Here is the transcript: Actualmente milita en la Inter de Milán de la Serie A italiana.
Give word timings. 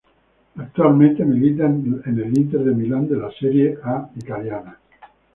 Actualmente 0.55 1.23
milita 1.23 1.65
en 1.65 2.01
la 2.03 2.27
Inter 2.27 2.61
de 2.61 2.73
Milán 2.73 3.07
de 3.07 3.17
la 3.17 3.29
Serie 3.39 3.77
A 3.83 4.09
italiana. 4.15 4.75